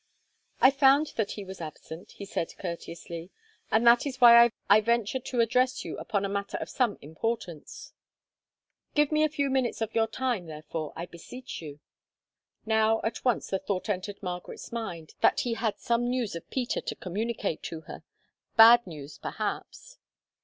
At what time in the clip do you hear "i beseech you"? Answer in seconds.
10.95-11.81